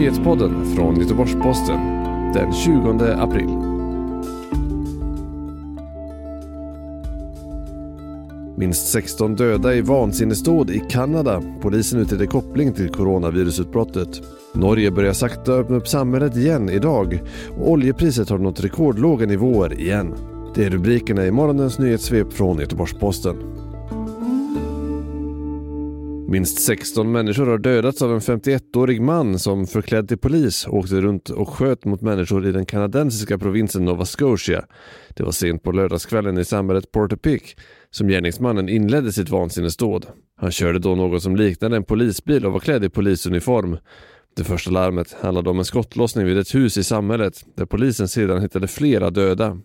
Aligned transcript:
Nyhetspodden 0.00 0.74
från 0.76 1.00
Göteborgs-Posten 1.00 1.80
den 2.34 2.52
20 2.52 3.04
april. 3.18 3.48
Minst 8.56 8.88
16 8.88 9.34
döda 9.34 9.74
i 9.74 9.80
vansinnesdåd 9.80 10.70
i 10.70 10.82
Kanada. 10.90 11.42
Polisen 11.60 12.00
utreder 12.00 12.26
koppling 12.26 12.72
till 12.72 12.88
coronavirusutbrottet. 12.88 14.22
Norge 14.54 14.90
börjar 14.90 15.12
sakta 15.12 15.52
öppna 15.52 15.76
upp 15.76 15.88
samhället 15.88 16.36
igen 16.36 16.70
idag 16.70 17.20
och 17.58 17.70
oljepriset 17.70 18.28
har 18.30 18.38
nått 18.38 18.64
rekordlåga 18.64 19.26
nivåer 19.26 19.80
igen. 19.80 20.14
Det 20.54 20.64
är 20.64 20.70
rubrikerna 20.70 21.26
i 21.26 21.30
morgonens 21.30 21.78
nyhetssvep 21.78 22.32
från 22.32 22.58
Göteborgs-Posten. 22.58 23.59
Minst 26.30 26.60
16 26.60 27.12
människor 27.12 27.46
har 27.46 27.58
dödats 27.58 28.02
av 28.02 28.12
en 28.12 28.20
51-årig 28.20 29.00
man 29.00 29.38
som 29.38 29.66
förklädd 29.66 30.08
till 30.08 30.18
polis 30.18 30.66
åkte 30.68 31.00
runt 31.00 31.30
och 31.30 31.48
sköt 31.48 31.84
mot 31.84 32.00
människor 32.00 32.46
i 32.46 32.52
den 32.52 32.66
kanadensiska 32.66 33.38
provinsen 33.38 33.84
Nova 33.84 34.04
Scotia. 34.04 34.64
Det 35.16 35.22
var 35.22 35.32
sent 35.32 35.62
på 35.62 35.72
lördagskvällen 35.72 36.38
i 36.38 36.44
samhället 36.44 36.92
Portapic 36.92 37.42
som 37.90 38.08
gärningsmannen 38.08 38.68
inledde 38.68 39.12
sitt 39.12 39.28
vansinnesdåd. 39.28 40.06
Han 40.36 40.50
körde 40.50 40.78
då 40.78 40.94
något 40.94 41.22
som 41.22 41.36
liknade 41.36 41.76
en 41.76 41.84
polisbil 41.84 42.46
och 42.46 42.52
var 42.52 42.60
klädd 42.60 42.84
i 42.84 42.88
polisuniform. 42.88 43.78
Det 44.36 44.44
första 44.44 44.70
larmet 44.70 45.16
handlade 45.20 45.50
om 45.50 45.58
en 45.58 45.64
skottlossning 45.64 46.26
vid 46.26 46.38
ett 46.38 46.54
hus 46.54 46.76
i 46.76 46.84
samhället 46.84 47.44
där 47.56 47.66
polisen 47.66 48.08
sedan 48.08 48.42
hittade 48.42 48.68
flera 48.68 49.10
döda. 49.10 49.58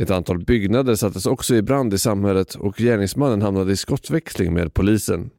Ett 0.00 0.10
antal 0.10 0.44
byggnader 0.44 0.94
sattes 0.94 1.26
också 1.26 1.54
i 1.54 1.62
brand 1.62 1.94
i 1.94 1.98
samhället 1.98 2.54
och 2.54 2.76
gärningsmannen 2.76 3.42
hamnade 3.42 3.72
i 3.72 3.76
skottväxling 3.76 4.54
med 4.54 4.74
polisen. 4.74 5.30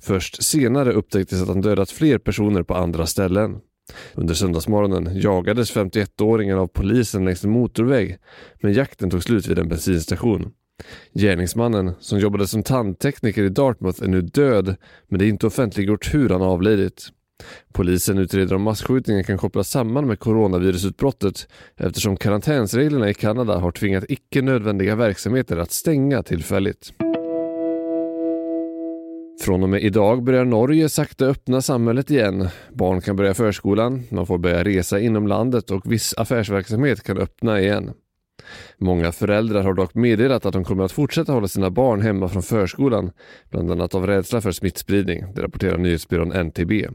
Först 0.00 0.42
senare 0.42 0.92
upptäcktes 0.92 1.42
att 1.42 1.48
han 1.48 1.60
dödat 1.60 1.90
fler 1.90 2.18
personer 2.18 2.62
på 2.62 2.74
andra 2.74 3.06
ställen. 3.06 3.60
Under 4.14 4.34
söndagsmorgonen 4.34 5.20
jagades 5.20 5.76
51-åringen 5.76 6.58
av 6.58 6.66
polisen 6.66 7.24
längs 7.24 7.44
en 7.44 7.50
motorväg 7.50 8.18
men 8.60 8.72
jakten 8.72 9.10
tog 9.10 9.22
slut 9.22 9.46
vid 9.46 9.58
en 9.58 9.68
bensinstation. 9.68 10.50
Gärningsmannen, 11.14 11.92
som 12.00 12.18
jobbade 12.18 12.46
som 12.46 12.62
tandtekniker 12.62 13.42
i 13.42 13.48
Dartmouth, 13.48 14.02
är 14.02 14.08
nu 14.08 14.22
död 14.22 14.76
men 15.08 15.18
det 15.18 15.24
är 15.24 15.28
inte 15.28 15.46
offentliggjort 15.46 16.14
hur 16.14 16.28
han 16.28 16.42
avlidit. 16.42 17.08
Polisen 17.72 18.18
utreder 18.18 18.56
om 18.56 18.62
massskjutningen 18.62 19.24
kan 19.24 19.38
kopplas 19.38 19.70
samman 19.70 20.06
med 20.06 20.18
coronavirusutbrottet 20.18 21.48
eftersom 21.76 22.16
karantänsreglerna 22.16 23.10
i 23.10 23.14
Kanada 23.14 23.58
har 23.58 23.72
tvingat 23.72 24.04
icke 24.08 24.42
nödvändiga 24.42 24.96
verksamheter 24.96 25.56
att 25.56 25.72
stänga 25.72 26.22
tillfälligt. 26.22 26.92
Från 29.48 29.62
och 29.62 29.68
med 29.68 29.82
idag 29.82 30.22
börjar 30.22 30.44
Norge 30.44 30.88
sakta 30.88 31.26
öppna 31.26 31.62
samhället 31.62 32.10
igen. 32.10 32.48
Barn 32.72 33.00
kan 33.00 33.16
börja 33.16 33.34
förskolan, 33.34 34.02
man 34.10 34.26
får 34.26 34.38
börja 34.38 34.64
resa 34.64 35.00
inom 35.00 35.26
landet 35.26 35.70
och 35.70 35.92
viss 35.92 36.14
affärsverksamhet 36.16 37.02
kan 37.02 37.18
öppna 37.18 37.60
igen. 37.60 37.90
Många 38.78 39.12
föräldrar 39.12 39.62
har 39.62 39.74
dock 39.74 39.94
meddelat 39.94 40.46
att 40.46 40.52
de 40.52 40.64
kommer 40.64 40.84
att 40.84 40.92
fortsätta 40.92 41.32
hålla 41.32 41.48
sina 41.48 41.70
barn 41.70 42.02
hemma 42.02 42.28
från 42.28 42.42
förskolan, 42.42 43.10
bland 43.50 43.72
annat 43.72 43.94
av 43.94 44.06
rädsla 44.06 44.40
för 44.40 44.52
smittspridning, 44.52 45.34
det 45.34 45.42
rapporterar 45.42 45.78
nyhetsbyrån 45.78 46.32
NTB. 46.32 46.88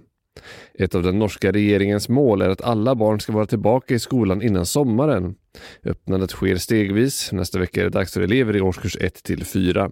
Ett 0.74 0.96
av 0.96 1.04
den 1.04 1.20
norska 1.20 1.52
regeringens 1.52 2.10
mål 2.10 2.42
är 2.42 2.50
att 2.50 2.62
alla 2.62 2.96
barn 2.96 3.20
ska 3.20 3.34
vara 3.34 3.46
tillbaka 3.46 3.94
i 3.94 4.00
skolan 4.00 4.42
innan 4.42 4.66
sommaren. 4.66 5.36
Öppnandet 5.84 6.32
sker 6.32 6.56
stegvis. 6.56 7.32
Nästa 7.32 7.60
vecka 7.60 7.80
är 7.80 7.84
det 7.84 7.90
dags 7.90 8.14
för 8.14 8.22
elever 8.22 8.56
i 8.56 8.62
årskurs 8.62 8.98
1 9.02 9.24
till 9.24 9.46
4. 9.46 9.92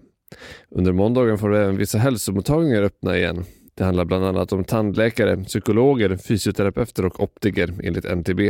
Under 0.70 0.92
måndagen 0.92 1.38
får 1.38 1.54
även 1.54 1.76
vissa 1.76 1.98
hälsomottagningar 1.98 2.82
öppna 2.82 3.16
igen. 3.16 3.44
Det 3.74 3.84
handlar 3.84 4.04
bland 4.04 4.24
annat 4.24 4.52
om 4.52 4.64
tandläkare, 4.64 5.36
psykologer, 5.36 6.16
fysioterapeuter 6.16 7.06
och 7.06 7.20
optiker 7.20 7.74
enligt 7.82 8.04
NTB. 8.04 8.40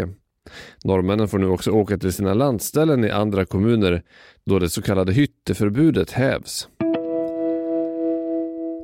Norrmännen 0.85 1.29
får 1.29 1.39
nu 1.39 1.47
också 1.47 1.71
åka 1.71 1.99
till 1.99 2.13
sina 2.13 2.35
landställen 2.35 3.05
i 3.05 3.11
andra 3.11 3.45
kommuner 3.45 4.03
då 4.47 4.59
det 4.59 4.69
så 4.69 4.83
kallade 4.83 5.13
hytteförbudet 5.13 6.11
hävs. 6.11 6.69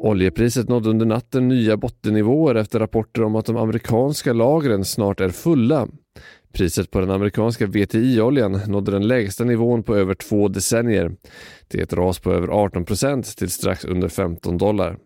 Oljepriset 0.00 0.68
nådde 0.68 0.90
under 0.90 1.06
natten 1.06 1.48
nya 1.48 1.76
bottennivåer 1.76 2.54
efter 2.54 2.78
rapporter 2.78 3.22
om 3.22 3.36
att 3.36 3.46
de 3.46 3.56
amerikanska 3.56 4.32
lagren 4.32 4.84
snart 4.84 5.20
är 5.20 5.28
fulla. 5.28 5.88
Priset 6.52 6.90
på 6.90 7.00
den 7.00 7.10
amerikanska 7.10 7.66
VTI-oljan 7.66 8.60
nådde 8.66 8.92
den 8.92 9.08
lägsta 9.08 9.44
nivån 9.44 9.82
på 9.82 9.96
över 9.96 10.14
två 10.14 10.48
decennier. 10.48 11.16
Det 11.68 11.78
är 11.78 11.82
ett 11.82 11.92
ras 11.92 12.18
på 12.18 12.32
över 12.32 12.48
18 12.48 12.84
procent 12.84 13.36
till 13.36 13.50
strax 13.50 13.84
under 13.84 14.08
15 14.08 14.58
dollar. 14.58 14.96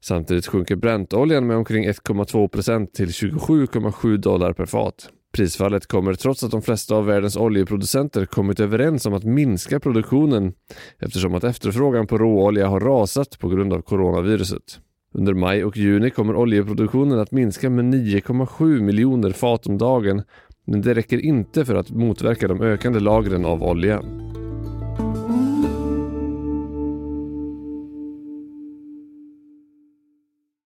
Samtidigt 0.00 0.46
sjunker 0.46 0.76
Brentoljan 0.76 1.46
med 1.46 1.56
omkring 1.56 1.88
1,2 1.88 2.48
procent 2.48 2.94
till 2.94 3.08
27,7 3.08 4.16
dollar 4.16 4.52
per 4.52 4.66
fat. 4.66 5.08
Prisfallet 5.32 5.86
kommer 5.86 6.14
trots 6.14 6.44
att 6.44 6.50
de 6.50 6.62
flesta 6.62 6.94
av 6.94 7.06
världens 7.06 7.36
oljeproducenter 7.36 8.26
kommit 8.26 8.60
överens 8.60 9.06
om 9.06 9.14
att 9.14 9.24
minska 9.24 9.80
produktionen 9.80 10.52
eftersom 10.98 11.34
att 11.34 11.44
efterfrågan 11.44 12.06
på 12.06 12.18
råolja 12.18 12.68
har 12.68 12.80
rasat 12.80 13.38
på 13.38 13.48
grund 13.48 13.72
av 13.72 13.82
coronaviruset. 13.82 14.80
Under 15.14 15.34
maj 15.34 15.64
och 15.64 15.76
juni 15.76 16.10
kommer 16.10 16.36
oljeproduktionen 16.36 17.18
att 17.18 17.32
minska 17.32 17.70
med 17.70 17.84
9,7 17.84 18.80
miljoner 18.80 19.30
fat 19.30 19.66
om 19.66 19.78
dagen 19.78 20.22
men 20.70 20.82
det 20.82 20.94
räcker 20.94 21.24
inte 21.24 21.64
för 21.64 21.74
att 21.74 21.90
motverka 21.90 22.48
de 22.48 22.62
ökande 22.62 23.00
lagren 23.00 23.44
av 23.44 23.62
olja. 23.62 24.02